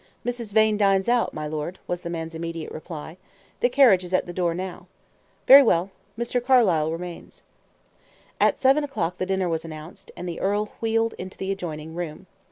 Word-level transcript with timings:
"Mrs. 0.25 0.51
Vane 0.51 0.77
dines 0.77 1.07
out, 1.07 1.31
my 1.31 1.45
lord," 1.45 1.77
was 1.85 2.01
the 2.01 2.09
man's 2.09 2.33
immediate 2.33 2.71
reply. 2.71 3.17
"The 3.59 3.69
carriage 3.69 4.03
is 4.03 4.15
at 4.15 4.25
the 4.25 4.33
door 4.33 4.55
now." 4.55 4.87
"Very 5.45 5.61
well. 5.61 5.91
Mr. 6.17 6.43
Carlyle 6.43 6.91
remains." 6.91 7.43
At 8.39 8.57
seven 8.57 8.83
o'clock 8.83 9.19
the 9.19 9.27
dinner 9.27 9.47
was 9.47 9.63
announced, 9.63 10.11
and 10.17 10.27
the 10.27 10.39
earl 10.39 10.71
wheeled 10.79 11.13
into 11.19 11.37
the 11.37 11.51
adjoining 11.51 11.93
room. 11.93 12.25